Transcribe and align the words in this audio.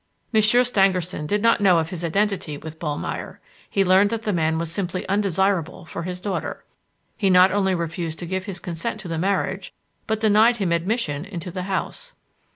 Monsieur 0.33 0.63
Stangerson 0.63 1.27
did 1.27 1.43
not 1.43 1.61
know 1.61 1.77
of 1.77 1.91
his 1.91 2.03
identity 2.03 2.57
with 2.57 2.79
Ballmeyer; 2.79 3.39
he 3.69 3.85
learned 3.85 4.09
that 4.09 4.23
the 4.23 4.33
man 4.33 4.57
was 4.57 4.71
simply 4.71 5.07
undesirable 5.07 5.85
for 5.85 6.01
his 6.01 6.19
daughter. 6.19 6.65
He 7.15 7.29
not 7.29 7.51
only 7.51 7.75
refused 7.75 8.17
to 8.17 8.25
give 8.25 8.45
his 8.45 8.59
consent 8.59 8.99
to 9.01 9.07
the 9.07 9.19
marriage 9.19 9.75
but 10.07 10.19
denied 10.19 10.57
him 10.57 10.71
admission 10.71 11.23
into 11.23 11.51
the 11.51 11.61
house. 11.69 12.15